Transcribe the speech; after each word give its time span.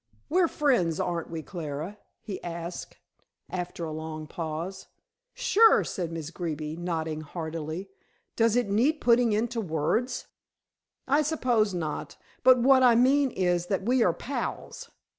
"We're 0.29 0.47
friends, 0.47 0.99
aren't 0.99 1.29
we, 1.29 1.43
Clara?" 1.43 1.99
he 2.21 2.43
asked, 2.43 2.97
after 3.51 3.85
a 3.85 3.91
long 3.91 4.25
pause. 4.25 4.87
"Sure," 5.35 5.83
said 5.83 6.11
Miss 6.11 6.31
Greeby, 6.31 6.75
nodding 6.75 7.21
heartily. 7.21 7.91
"Does 8.35 8.55
it 8.55 8.67
need 8.67 8.99
putting 8.99 9.31
into 9.31 9.61
words?" 9.61 10.25
"I 11.07 11.21
suppose 11.21 11.75
not, 11.75 12.17
but 12.41 12.57
what 12.57 12.81
I 12.81 12.95
mean 12.95 13.29
is 13.29 13.67
that 13.67 13.83
we 13.83 14.01
are 14.01 14.11
pals." 14.11 14.89